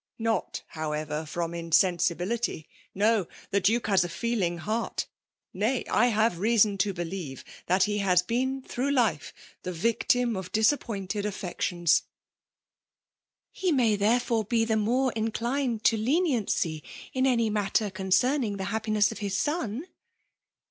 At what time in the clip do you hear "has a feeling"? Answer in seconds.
3.85-4.57